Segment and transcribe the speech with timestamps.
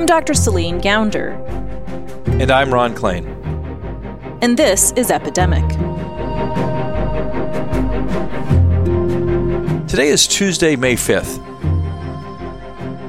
[0.00, 0.32] I'm Dr.
[0.32, 1.32] Celine Gounder.
[2.40, 3.26] And I'm Ron Klain.
[4.40, 5.68] And this is Epidemic.
[9.86, 11.36] Today is Tuesday, May 5th.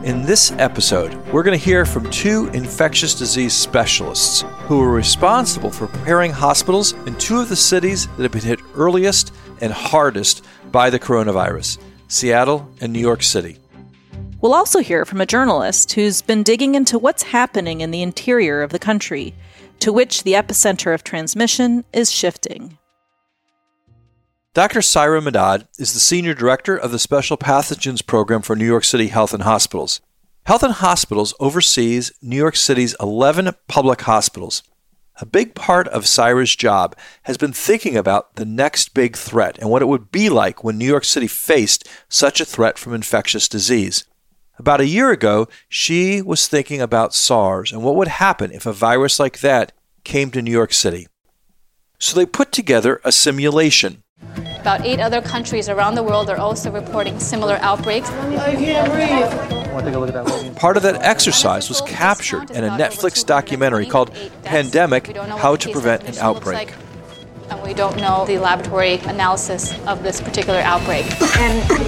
[0.03, 5.71] In this episode, we're going to hear from two infectious disease specialists who were responsible
[5.71, 10.43] for preparing hospitals in two of the cities that have been hit earliest and hardest
[10.73, 11.77] by the coronavirus
[12.09, 13.60] Seattle and New York City.
[14.41, 18.63] We'll also hear from a journalist who's been digging into what's happening in the interior
[18.63, 19.35] of the country,
[19.79, 22.79] to which the epicenter of transmission is shifting.
[24.55, 24.79] Dr.
[24.79, 29.07] Saira Madad is the Senior Director of the Special Pathogens Program for New York City
[29.07, 30.01] Health and Hospitals.
[30.47, 34.63] Health and Hospitals oversees New York City's 11 public hospitals.
[35.21, 39.69] A big part of Saira's job has been thinking about the next big threat and
[39.69, 43.47] what it would be like when New York City faced such a threat from infectious
[43.47, 44.05] disease.
[44.61, 48.71] About a year ago, she was thinking about SARS and what would happen if a
[48.71, 49.71] virus like that
[50.03, 51.07] came to New York City.
[51.97, 54.03] So they put together a simulation.
[54.59, 58.11] About eight other countries around the world are also reporting similar outbreaks.
[58.11, 60.55] I can't breathe.
[60.57, 66.03] Part of that exercise was captured in a Netflix documentary called Pandemic How to Prevent
[66.03, 66.71] an Outbreak
[67.51, 71.05] and we don't know the laboratory analysis of this particular outbreak.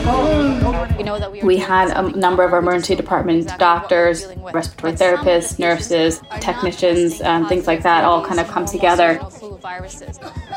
[0.05, 4.27] Oh, oh, We know that we, we had a number of our emergency department doctors,
[4.53, 9.19] respiratory therapists, nurses, technicians, and um, things like that all kind of come together.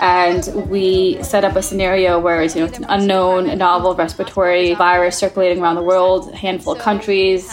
[0.00, 4.74] And we set up a scenario where it's, you know, it's an unknown novel respiratory
[4.74, 7.48] virus circulating around the world, a handful of countries.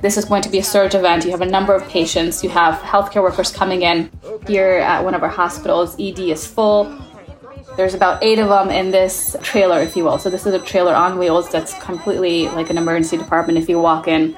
[0.00, 1.24] This is going to be a surge event.
[1.24, 2.44] You have a number of patients.
[2.44, 4.10] You have healthcare workers coming in.
[4.46, 6.84] Here at one of our hospitals, ED is full.
[7.78, 10.18] There's about eight of them in this trailer, if you will.
[10.18, 13.78] So this is a trailer on wheels that's completely like an emergency department if you
[13.78, 14.36] walk in.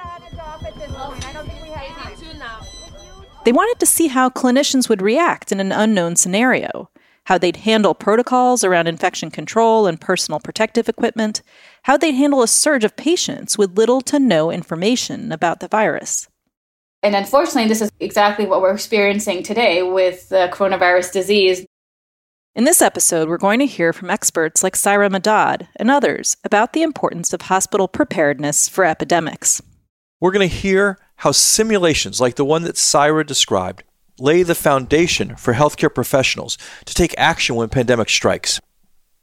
[3.47, 6.91] They wanted to see how clinicians would react in an unknown scenario,
[7.25, 11.41] how they'd handle protocols around infection control and personal protective equipment,
[11.84, 16.28] how they'd handle a surge of patients with little to no information about the virus.
[17.03, 21.65] And unfortunately, this is exactly what we're experiencing today with the coronavirus disease.
[22.53, 26.72] In this episode, we're going to hear from experts like Saira Madad and others about
[26.72, 29.62] the importance of hospital preparedness for epidemics.
[30.19, 33.84] We're going to hear how simulations like the one that Syra described
[34.19, 38.60] lay the foundation for healthcare professionals to take action when pandemic strikes.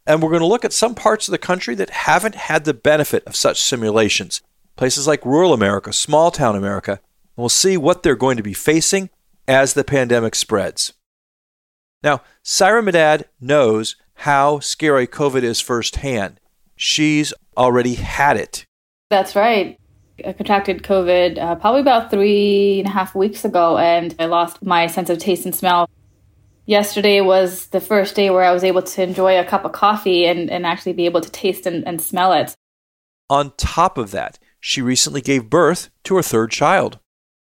[0.05, 2.73] And we're going to look at some parts of the country that haven't had the
[2.73, 4.41] benefit of such simulations.
[4.77, 6.99] Places like rural America, small town America, and
[7.35, 9.09] we'll see what they're going to be facing
[9.49, 10.93] as the pandemic spreads.
[12.03, 16.39] Now, Saira Madad knows how scary COVID is firsthand.
[16.75, 18.65] She's already had it.
[19.09, 19.79] That's right.
[20.25, 24.63] I contracted COVID uh, probably about three and a half weeks ago, and I lost
[24.63, 25.89] my sense of taste and smell.
[26.65, 30.25] Yesterday was the first day where I was able to enjoy a cup of coffee
[30.25, 32.55] and, and actually be able to taste and, and smell it.
[33.29, 36.99] On top of that, she recently gave birth to her third child.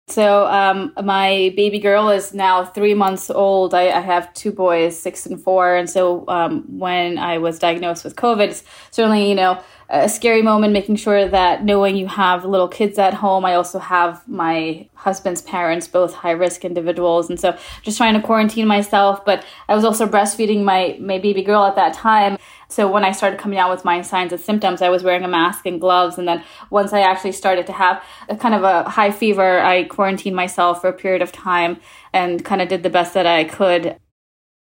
[0.07, 3.73] So um, my baby girl is now three months old.
[3.73, 5.75] I, I have two boys, six and four.
[5.75, 10.43] And so um, when I was diagnosed with COVID, it's certainly you know a scary
[10.43, 13.45] moment, making sure that knowing you have little kids at home.
[13.45, 18.21] I also have my husband's parents, both high risk individuals, and so just trying to
[18.21, 19.25] quarantine myself.
[19.25, 22.37] But I was also breastfeeding my my baby girl at that time.
[22.75, 25.29] So when I started coming out with my signs and symptoms, I was wearing a
[25.29, 26.19] mask and gloves.
[26.19, 29.85] And then once I actually started to have a kind of a high fever, I
[29.85, 31.79] quarantined myself for a period of time
[32.13, 33.97] and kind of did the best that I could.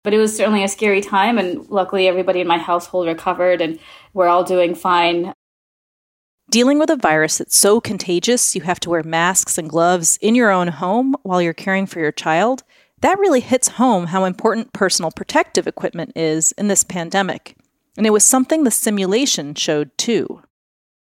[0.03, 1.37] But it was certainly a scary time.
[1.37, 3.77] And luckily, everybody in my household recovered and
[4.15, 5.31] we're all doing fine.
[6.49, 10.33] Dealing with a virus that's so contagious, you have to wear masks and gloves in
[10.33, 12.63] your own home while you're caring for your child.
[13.01, 17.55] That really hits home how important personal protective equipment is in this pandemic.
[17.99, 20.41] And it was something the simulation showed too.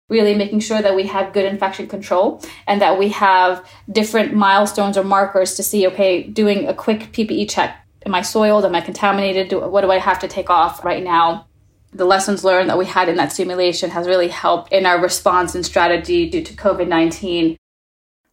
[0.08, 4.98] Really making sure that we have good infection control and that we have different milestones
[4.98, 7.86] or markers to see okay, doing a quick PPE check.
[8.06, 8.64] Am I soiled?
[8.64, 9.52] Am I contaminated?
[9.52, 11.48] what do I have to take off right now?
[11.92, 15.54] The lessons learned that we had in that simulation has really helped in our response
[15.54, 17.58] and strategy due to COVID 19.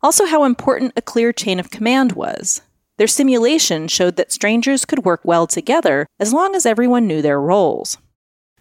[0.05, 2.63] Also, how important a clear chain of command was.
[2.97, 7.41] Their simulation showed that strangers could work well together as long as everyone knew their
[7.41, 7.99] roles.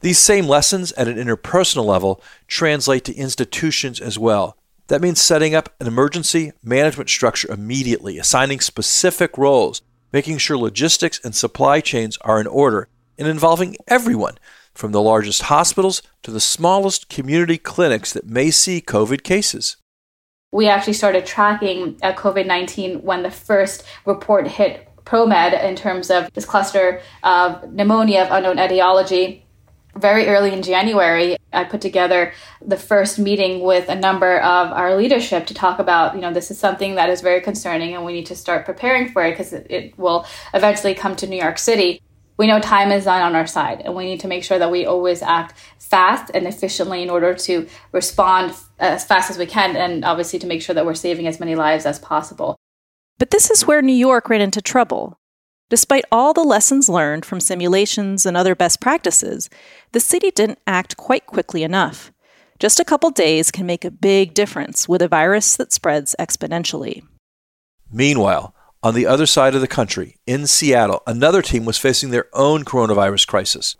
[0.02, 4.58] These same lessons at an interpersonal level translate to institutions as well.
[4.88, 11.20] That means setting up an emergency management structure immediately, assigning specific roles, making sure logistics
[11.24, 12.90] and supply chains are in order,
[13.20, 14.38] and involving everyone,
[14.74, 19.78] from the largest hospitals to the smallest community clinics that may see COVID cases.
[20.52, 26.10] We actually started tracking uh, COVID 19 when the first report hit ProMed in terms
[26.10, 29.41] of this cluster of pneumonia of unknown etiology
[29.96, 34.96] very early in January, I put together the first meeting with a number of our
[34.96, 38.14] leadership to talk about, you know, this is something that is very concerning and we
[38.14, 41.58] need to start preparing for it because it, it, will eventually come to New York
[41.58, 42.02] City.
[42.38, 44.72] We know time is not on our side and we need to make sure that
[44.72, 49.46] we always act fast and efficiently in order to respond uh, as fast as we
[49.46, 52.56] can and obviously to make sure that we're saving as many lives as possible.
[53.20, 55.20] But this is where New York ran into trouble.
[55.72, 59.50] Despite all the lessons learned from simulations and other best practices,
[59.94, 62.12] the city didn't act quite quickly enough.
[62.60, 67.04] Just a couple days can make a big difference with a virus that spreads exponentially.
[67.90, 68.54] Meanwhile,
[68.84, 72.66] on the other side of the country, in Seattle, another team was facing their own
[72.66, 73.78] coronavirus crisis.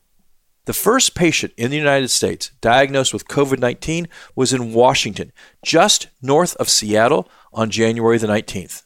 [0.64, 6.08] The first patient in the United States diagnosed with COVID 19 was in Washington, just
[6.22, 8.84] north of Seattle, on January the 19th.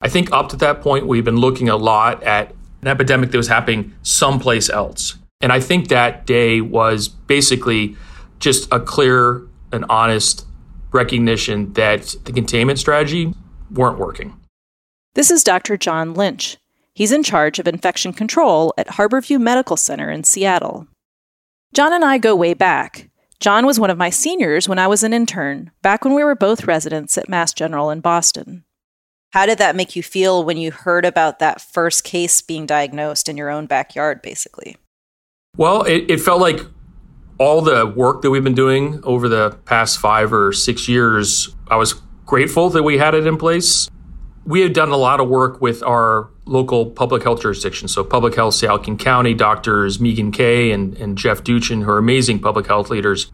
[0.00, 3.36] I think up to that point, we've been looking a lot at an epidemic that
[3.36, 5.16] was happening someplace else.
[5.40, 7.96] And I think that day was basically
[8.38, 9.42] just a clear
[9.72, 10.46] and honest
[10.92, 13.34] recognition that the containment strategy
[13.70, 14.36] weren't working.
[15.14, 15.76] This is Dr.
[15.76, 16.56] John Lynch.
[16.94, 20.86] He's in charge of infection control at Harborview Medical Center in Seattle.
[21.72, 23.10] John and I go way back.
[23.38, 26.34] John was one of my seniors when I was an intern, back when we were
[26.34, 28.64] both residents at Mass General in Boston.
[29.30, 33.28] How did that make you feel when you heard about that first case being diagnosed
[33.28, 34.76] in your own backyard, basically?
[35.56, 36.60] Well, it, it felt like
[37.38, 41.76] all the work that we've been doing over the past five or six years, I
[41.76, 41.94] was
[42.26, 43.88] grateful that we had it in place.
[44.44, 47.86] We had done a lot of work with our local public health jurisdiction.
[47.86, 51.98] So, Public Health Seattle King County, doctors Meagan Kay and, and Jeff Duchin, who are
[51.98, 53.30] amazing public health leaders.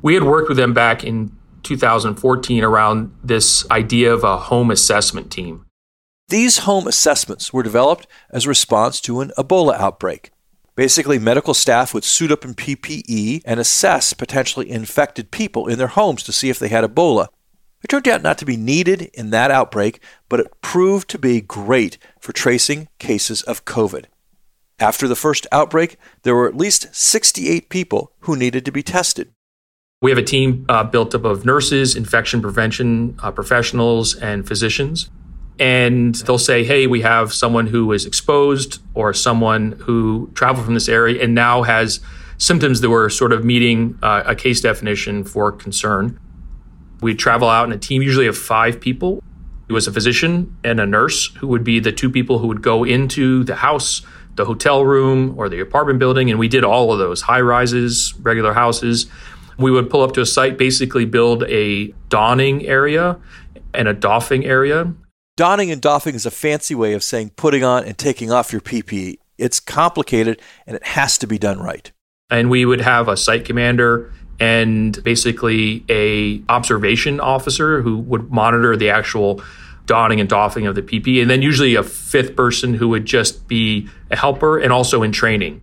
[0.00, 5.30] We had worked with them back in 2014 around this idea of a home assessment
[5.30, 5.66] team.
[6.28, 10.30] These home assessments were developed as a response to an Ebola outbreak.
[10.74, 15.86] Basically, medical staff would suit up in PPE and assess potentially infected people in their
[15.86, 17.28] homes to see if they had Ebola.
[17.82, 21.40] It turned out not to be needed in that outbreak, but it proved to be
[21.40, 24.06] great for tracing cases of COVID.
[24.78, 29.32] After the first outbreak, there were at least 68 people who needed to be tested.
[30.02, 35.08] We have a team uh, built up of nurses, infection prevention uh, professionals, and physicians.
[35.58, 40.74] And they'll say, hey, we have someone who is exposed or someone who traveled from
[40.74, 42.00] this area and now has
[42.36, 46.20] symptoms that were sort of meeting uh, a case definition for concern.
[47.00, 49.22] We travel out in a team, usually of five people.
[49.66, 52.60] It was a physician and a nurse who would be the two people who would
[52.60, 54.02] go into the house,
[54.34, 56.28] the hotel room, or the apartment building.
[56.28, 59.06] And we did all of those high rises, regular houses.
[59.58, 63.18] We would pull up to a site, basically build a donning area
[63.72, 64.92] and a doffing area.
[65.36, 68.60] Donning and doffing is a fancy way of saying putting on and taking off your
[68.60, 69.18] PPE.
[69.38, 71.90] It's complicated and it has to be done right.
[72.30, 78.76] And we would have a site commander and basically a observation officer who would monitor
[78.76, 79.42] the actual
[79.86, 83.46] donning and doffing of the PPE and then usually a fifth person who would just
[83.46, 85.62] be a helper and also in training.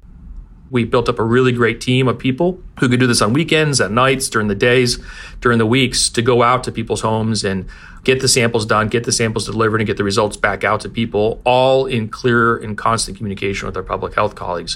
[0.74, 3.80] We built up a really great team of people who could do this on weekends,
[3.80, 4.98] at nights, during the days,
[5.40, 7.70] during the weeks to go out to people's homes and
[8.04, 10.90] get the samples done, get the samples delivered, and get the results back out to
[10.90, 14.76] people, all in clear and constant communication with our public health colleagues.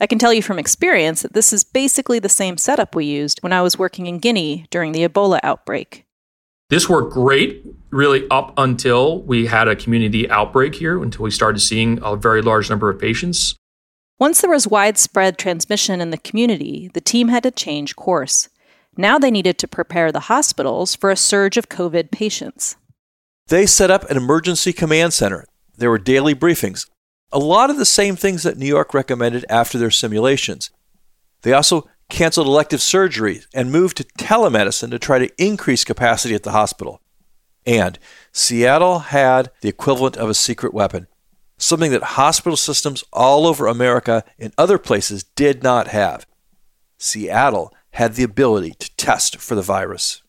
[0.00, 3.40] I can tell you from experience that this is basically the same setup we used
[3.42, 6.06] when I was working in Guinea during the Ebola outbreak.
[6.70, 11.58] This worked great, really, up until we had a community outbreak here, until we started
[11.58, 13.54] seeing a very large number of patients.
[14.18, 18.48] Once there was widespread transmission in the community, the team had to change course.
[18.96, 22.76] Now they needed to prepare the hospitals for a surge of COVID patients.
[23.46, 25.44] They set up an emergency command center.
[25.76, 26.88] There were daily briefings,
[27.30, 30.70] a lot of the same things that New York recommended after their simulations.
[31.42, 36.42] They also canceled elective surgeries and moved to telemedicine to try to increase capacity at
[36.42, 37.00] the hospital.
[37.64, 38.00] And
[38.32, 41.06] Seattle had the equivalent of a secret weapon
[41.58, 46.26] something that hospital systems all over America and other places did not have.
[46.96, 50.22] Seattle had the ability to test for the virus.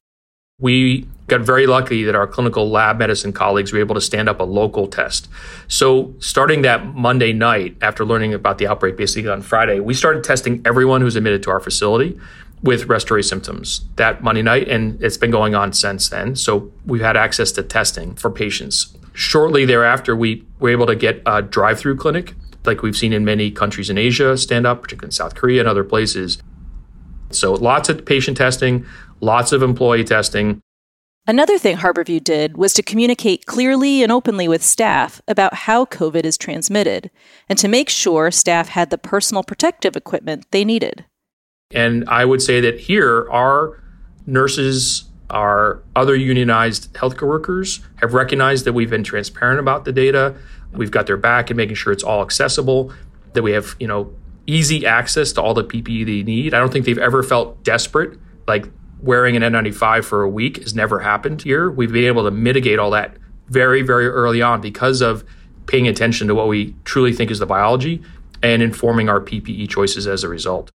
[0.60, 4.42] We got very lucky that our clinical lab medicine colleagues were able to stand up
[4.42, 5.30] a local test.
[5.70, 10.24] So, starting that Monday night after learning about the outbreak, basically on Friday, we started
[10.24, 12.20] testing everyone who's admitted to our facility
[12.62, 16.36] with respiratory symptoms that Monday night, and it's been going on since then.
[16.36, 21.22] So, we've had access to testing for patients Shortly thereafter, we were able to get
[21.26, 25.10] a drive through clinic, like we've seen in many countries in Asia stand up, particularly
[25.10, 26.42] in South Korea and other places.
[27.30, 28.86] So lots of patient testing,
[29.20, 30.62] lots of employee testing.
[31.28, 36.24] Another thing Harborview did was to communicate clearly and openly with staff about how COVID
[36.24, 37.12] is transmitted
[37.50, 41.04] and to make sure staff had the personal protective equipment they needed.
[41.72, 43.84] And I would say that here, our
[44.26, 50.36] nurses, our other unionized healthcare workers have recognized that we've been transparent about the data.
[50.74, 52.94] We've got their back and making sure it's all accessible,
[53.34, 54.14] that we have, you know,
[54.48, 56.54] easy access to all the PPE they need.
[56.54, 58.18] I don't think they've ever felt desperate,
[58.48, 58.68] like
[59.02, 61.70] wearing an N95 for a week has never happened here.
[61.70, 63.16] We've been able to mitigate all that
[63.48, 65.24] very, very early on because of
[65.68, 68.02] paying attention to what we truly think is the biology
[68.42, 70.72] and informing our PPE choices as a result.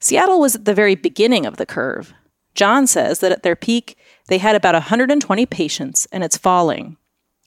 [0.00, 2.14] Seattle was at the very beginning of the curve.
[2.54, 3.96] John says that at their peak,
[4.28, 6.96] they had about 120 patients and it's falling.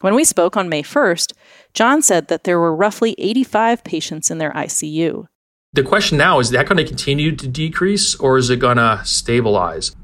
[0.01, 1.31] When we spoke on May 1st,
[1.74, 5.27] John said that there were roughly 85 patients in their ICU.
[5.72, 9.01] The question now is that going to continue to decrease or is it going to
[9.05, 9.95] stabilize?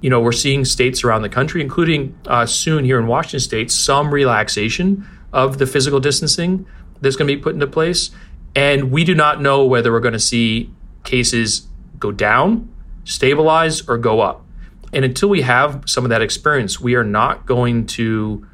[0.00, 3.70] You know, we're seeing states around the country, including uh, soon here in Washington state,
[3.70, 6.66] some relaxation of the physical distancing
[7.00, 8.10] that's going to be put into place.
[8.54, 10.70] And we do not know whether we're going to see
[11.04, 11.68] cases
[11.98, 12.73] go down,
[13.04, 14.44] stabilize, or go up.
[14.92, 18.46] And until we have some of that experience, we are not going to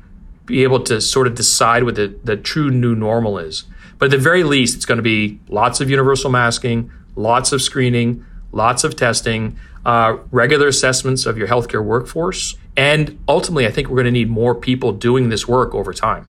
[0.46, 3.64] be able to sort of decide what the, the true new normal is.
[3.98, 7.60] But at the very least, it's going to be lots of universal masking, lots of
[7.60, 12.56] screening, lots of testing, uh, regular assessments of your healthcare workforce.
[12.76, 16.26] And ultimately, I think we're going to need more people doing this work over time.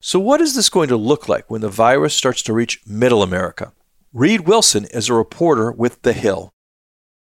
[0.00, 3.22] So, what is this going to look like when the virus starts to reach middle
[3.22, 3.72] America?
[4.12, 6.50] Reid Wilson is a reporter with The Hill.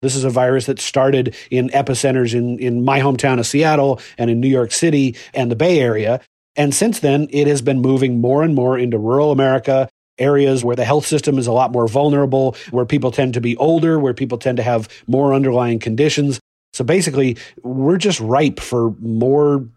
[0.05, 4.29] This is a virus that started in epicenters in, in my hometown of Seattle and
[4.29, 6.21] in New York City and the Bay Area.
[6.55, 10.75] And since then, it has been moving more and more into rural America, areas where
[10.75, 14.13] the health system is a lot more vulnerable, where people tend to be older, where
[14.13, 16.39] people tend to have more underlying conditions.
[16.71, 19.67] So basically, we're just ripe for more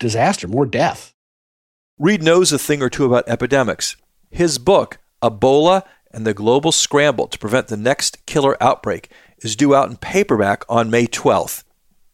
[0.00, 1.12] disaster, more death.
[1.96, 3.96] Reid knows a thing or two about epidemics.
[4.30, 9.10] His book, Ebola and the Global Scramble to Prevent the Next Killer Outbreak,
[9.46, 11.62] is due out in paperback on May 12th.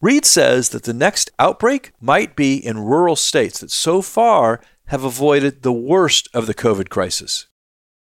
[0.01, 5.03] Reid says that the next outbreak might be in rural states that so far have
[5.03, 7.47] avoided the worst of the COVID crisis.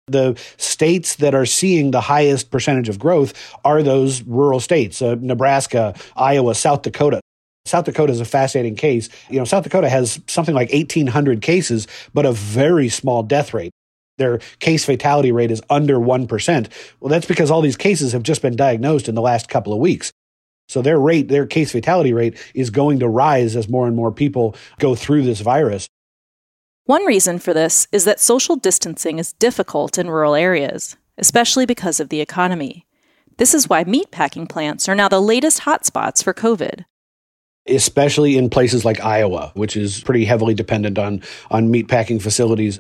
[0.09, 3.33] The states that are seeing the highest percentage of growth
[3.65, 7.21] are those rural states uh, Nebraska, Iowa, South Dakota.
[7.67, 9.09] South Dakota is a fascinating case.
[9.31, 13.71] You know, South Dakota has something like 1,800 cases, but a very small death rate.
[14.19, 16.69] Their case fatality rate is under 1%.
[17.01, 19.79] Well, that's because all these cases have just been diagnosed in the last couple of
[19.79, 20.13] weeks.
[20.69, 24.13] So their rate, their case fatality rate is going to rise as more and more
[24.13, 25.89] people go through this virus.
[26.87, 31.99] One reason for this is that social distancing is difficult in rural areas, especially because
[31.99, 32.87] of the economy.
[33.37, 36.85] This is why meatpacking plants are now the latest hotspots for COVID.
[37.67, 42.79] Especially in places like Iowa, which is pretty heavily dependent on, on meatpacking facilities.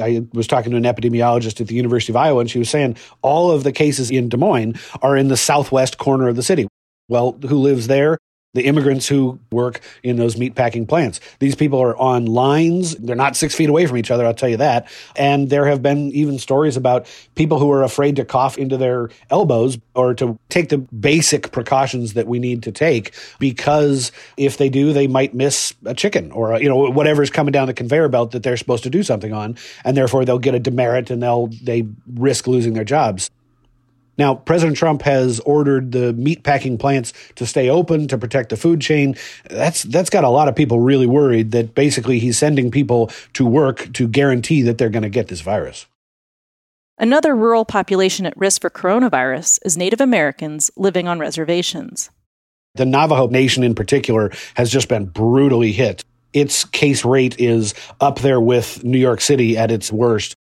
[0.00, 2.96] I was talking to an epidemiologist at the University of Iowa, and she was saying
[3.22, 6.66] all of the cases in Des Moines are in the southwest corner of the city.
[7.08, 8.18] Well, who lives there?
[8.54, 11.20] The immigrants who work in those meatpacking plants.
[11.38, 12.96] These people are on lines.
[12.96, 14.88] They're not six feet away from each other, I'll tell you that.
[15.16, 19.10] And there have been even stories about people who are afraid to cough into their
[19.30, 24.68] elbows or to take the basic precautions that we need to take because if they
[24.68, 28.30] do, they might miss a chicken or, you know, whatever's coming down the conveyor belt
[28.32, 29.56] that they're supposed to do something on.
[29.84, 33.30] And therefore they'll get a demerit and they'll, they risk losing their jobs.
[34.16, 38.80] Now, President Trump has ordered the meatpacking plants to stay open to protect the food
[38.80, 39.16] chain.
[39.50, 43.44] That's that's got a lot of people really worried that basically he's sending people to
[43.44, 45.86] work to guarantee that they're going to get this virus.
[46.96, 52.10] Another rural population at risk for coronavirus is Native Americans living on reservations.
[52.76, 56.04] The Navajo Nation in particular has just been brutally hit.
[56.32, 60.34] Its case rate is up there with New York City at its worst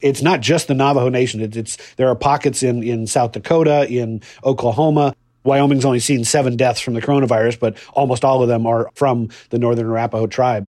[0.00, 1.40] it's not just the Navajo Nation.
[1.40, 5.14] It's, it's there are pockets in in South Dakota, in Oklahoma.
[5.44, 9.28] Wyoming's only seen seven deaths from the coronavirus, but almost all of them are from
[9.50, 10.64] the Northern Arapaho tribe.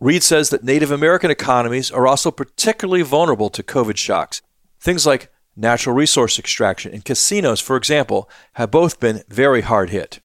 [0.00, 4.42] Reid says that Native American economies are also particularly vulnerable to COVID shocks.
[4.80, 10.18] Things like natural resource extraction and casinos, for example, have both been very hard hit.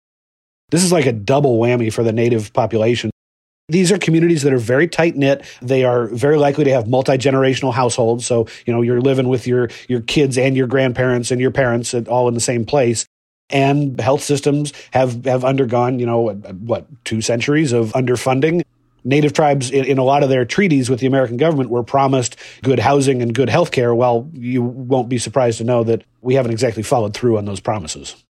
[0.71, 3.11] This is like a double whammy for the native population.
[3.67, 5.43] These are communities that are very tight knit.
[5.59, 8.25] They are very likely to have multi generational households.
[8.25, 11.93] So, you know, you're living with your, your kids and your grandparents and your parents
[11.93, 13.07] all in the same place.
[13.49, 18.63] And health systems have, have undergone, you know, what, two centuries of underfunding.
[19.03, 22.37] Native tribes, in, in, a lot of their treaties with the American government, were promised
[22.63, 23.93] good housing and good health care.
[23.93, 27.59] Well, you won't be surprised to know that we haven't exactly followed through on those
[27.59, 28.24] promises.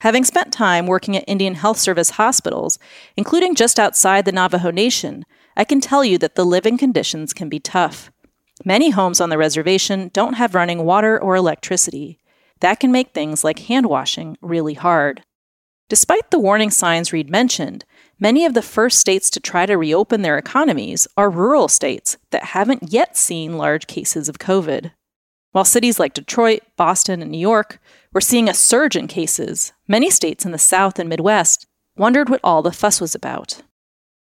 [0.00, 2.78] Having spent time working at Indian Health Service hospitals,
[3.18, 5.26] including just outside the Navajo Nation,
[5.58, 8.10] I can tell you that the living conditions can be tough.
[8.64, 12.18] Many homes on the reservation don't have running water or electricity.
[12.60, 15.22] That can make things like hand washing really hard.
[15.90, 17.84] Despite the warning signs Reid mentioned,
[18.18, 22.44] many of the first states to try to reopen their economies are rural states that
[22.44, 24.92] haven't yet seen large cases of COVID.
[25.52, 27.80] While cities like Detroit, Boston, and New York
[28.12, 31.66] were seeing a surge in cases, many states in the South and Midwest
[31.96, 33.60] wondered what all the fuss was about.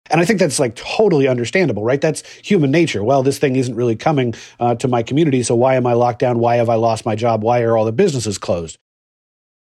[0.10, 2.02] And I think that's like totally understandable, right?
[2.02, 3.04] That's human nature.
[3.04, 6.20] Well, this thing isn't really coming uh, to my community, so why am I locked
[6.20, 6.40] down?
[6.40, 7.44] Why have I lost my job?
[7.44, 8.78] Why are all the businesses closed?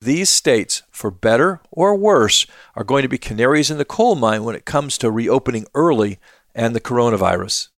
[0.01, 4.43] These states, for better or worse, are going to be canaries in the coal mine
[4.43, 6.19] when it comes to reopening early
[6.55, 7.69] and the coronavirus.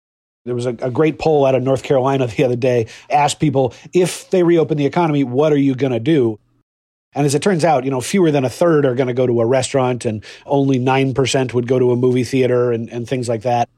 [0.45, 3.75] There was a, a, great poll out of North Carolina the other day, asked people
[3.93, 6.39] if they reopen the economy, what are you going to do?
[7.15, 9.27] And as it turns out, you know, fewer than a third are going to go
[9.27, 13.29] to a restaurant and only 9% would go to a movie theater and, and things
[13.29, 13.69] like that.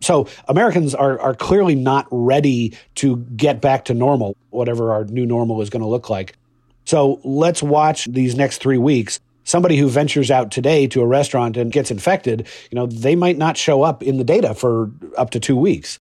[0.00, 5.26] So Americans are, are clearly not ready to get back to normal, whatever our new
[5.26, 6.36] normal is going to look like.
[6.84, 9.18] So let's watch these next three weeks
[9.48, 13.38] somebody who ventures out today to a restaurant and gets infected, you know, they might
[13.38, 15.98] not show up in the data for up to two weeks.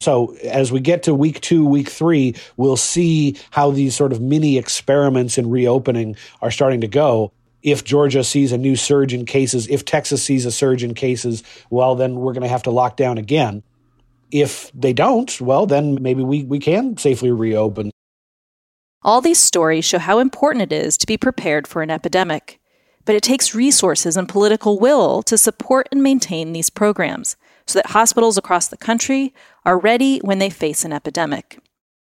[0.00, 4.22] So as we get to week two, week three, we'll see how these sort of
[4.22, 7.32] mini experiments in reopening are starting to go.
[7.62, 11.42] If Georgia sees a new surge in cases, if Texas sees a surge in cases,
[11.68, 13.62] well, then we're going to have to lock down again.
[14.30, 17.90] If they don't, well, then maybe we, we can safely reopen.
[19.02, 22.57] All these stories show how important it is to be prepared for an epidemic
[23.08, 27.36] but it takes resources and political will to support and maintain these programs
[27.66, 29.32] so that hospitals across the country
[29.64, 31.58] are ready when they face an epidemic.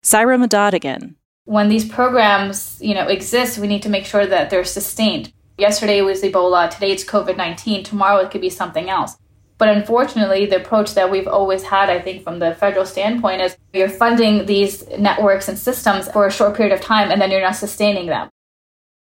[0.04, 1.16] Saira Madad again.
[1.46, 5.32] When these programs, you know, exist, we need to make sure that they're sustained.
[5.56, 9.16] Yesterday was Ebola, today it's COVID-19, tomorrow it could be something else.
[9.56, 13.56] But unfortunately, the approach that we've always had, I think, from the federal standpoint is
[13.72, 17.40] you're funding these networks and systems for a short period of time and then you're
[17.40, 18.28] not sustaining them.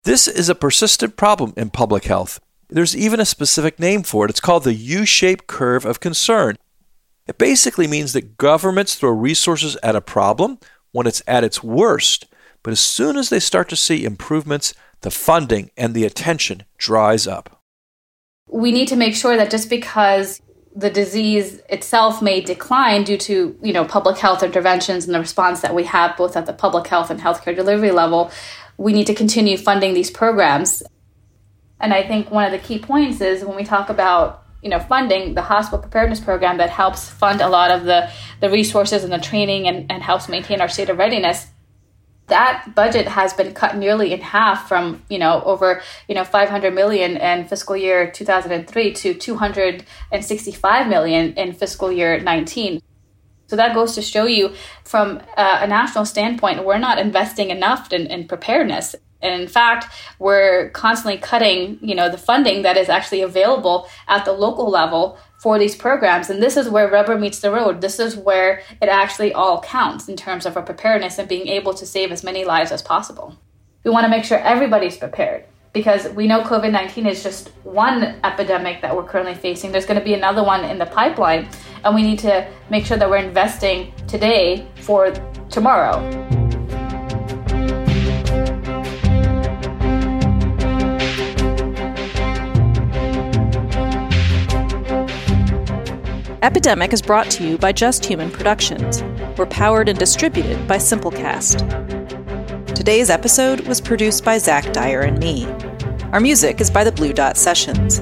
[0.03, 2.39] This is a persistent problem in public health.
[2.69, 4.29] There's even a specific name for it.
[4.29, 6.55] It's called the U shaped curve of concern.
[7.27, 10.57] It basically means that governments throw resources at a problem
[10.91, 12.27] when it's at its worst,
[12.63, 17.27] but as soon as they start to see improvements, the funding and the attention dries
[17.27, 17.61] up.
[18.47, 20.41] We need to make sure that just because
[20.75, 25.61] the disease itself may decline due to you know public health interventions and the response
[25.61, 28.31] that we have both at the public health and healthcare delivery level
[28.79, 30.81] we need to continue funding these programs.
[31.81, 34.79] And I think one of the key points is when we talk about you know
[34.79, 38.09] funding the hospital preparedness program that helps fund a lot of the
[38.41, 41.47] the resources and the training and, and helps maintain our state of readiness
[42.27, 46.73] that budget has been cut nearly in half from you know over you know 500
[46.73, 52.81] million in fiscal year 2003 to 265 million in fiscal year 19
[53.49, 57.91] so that goes to show you from uh, a national standpoint, we're not investing enough
[57.91, 58.95] in, in preparedness.
[59.23, 64.23] And in fact, we're constantly cutting, you know, the funding that is actually available at
[64.23, 66.29] the local level for these programs.
[66.29, 67.81] And this is where rubber meets the road.
[67.81, 71.73] This is where it actually all counts in terms of our preparedness and being able
[71.73, 73.35] to save as many lives as possible.
[73.83, 78.19] We want to make sure everybody's prepared because we know COVID 19 is just one
[78.23, 79.71] epidemic that we're currently facing.
[79.71, 81.47] There's going to be another one in the pipeline,
[81.83, 85.11] and we need to make sure that we're investing today for
[85.49, 85.99] tomorrow.
[96.41, 99.03] Epidemic is brought to you by Just Human Productions.
[99.37, 101.88] We're powered and distributed by Simplecast.
[102.79, 105.45] Today's episode was produced by Zach Dyer and me.
[106.13, 107.99] Our music is by the Blue Dot Sessions.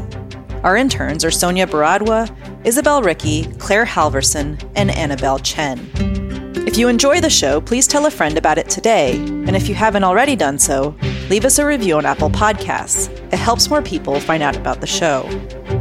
[0.63, 2.29] Our interns are Sonia Baradwa,
[2.63, 5.79] Isabel Ricky, Claire Halverson, and Annabelle Chen.
[6.67, 9.15] If you enjoy the show, please tell a friend about it today.
[9.15, 10.95] And if you haven't already done so,
[11.27, 13.09] leave us a review on Apple Podcasts.
[13.33, 15.27] It helps more people find out about the show.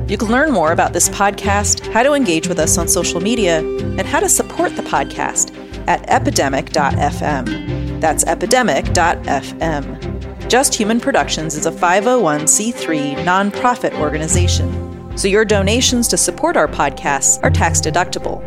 [0.08, 3.58] You can learn more about this podcast, how to engage with us on social media,
[3.58, 5.54] and how to support the podcast
[5.86, 7.75] at epidemic.fm.
[8.00, 10.48] That's epidemic.fm.
[10.48, 17.42] Just Human Productions is a 501c3 nonprofit organization, so your donations to support our podcasts
[17.42, 18.40] are tax deductible.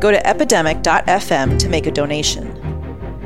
[0.00, 2.54] Go to epidemic.fm to make a donation.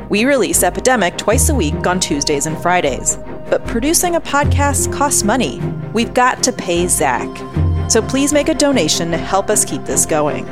[0.09, 3.17] We release Epidemic twice a week on Tuesdays and Fridays,
[3.49, 5.61] but producing a podcast costs money.
[5.93, 7.29] We've got to pay Zach.
[7.91, 10.47] So please make a donation to help us keep this going.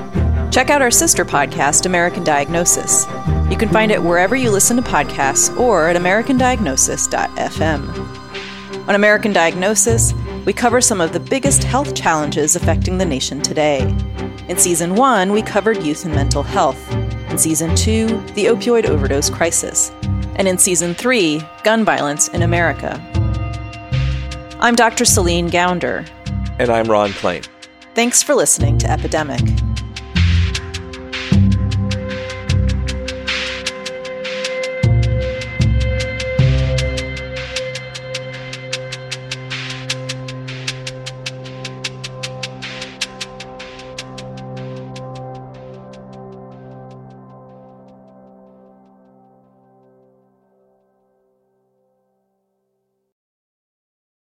[0.50, 3.06] Check out our sister podcast, American Diagnosis.
[3.50, 8.88] You can find it wherever you listen to podcasts or at americandiagnosis.fm.
[8.88, 10.12] On American Diagnosis,
[10.44, 13.80] we cover some of the biggest health challenges affecting the nation today.
[14.48, 16.78] In season one, we covered youth and mental health.
[17.30, 19.90] In season two, the opioid overdose crisis.
[20.36, 23.00] And in season three, gun violence in America.
[24.60, 25.04] I'm Dr.
[25.04, 26.08] Celine Gounder.
[26.58, 27.46] And I'm Ron Klain.
[27.94, 29.40] Thanks for listening to Epidemic.